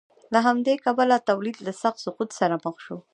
له 0.33 0.39
همدې 0.47 0.73
کبله 0.85 1.17
تولید 1.29 1.57
له 1.65 1.71
سخت 1.81 1.99
سقوط 2.05 2.29
سره 2.39 2.55
مخ 2.63 2.75
شو 2.85 2.97